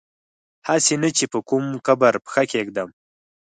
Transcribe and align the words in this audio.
هسي 0.67 0.95
نه 1.03 1.09
چي 1.17 1.25
په 1.33 1.39
کوم 1.49 1.65
قبر 1.87 2.13
پښه 2.25 2.43
کیږدم 2.51 2.89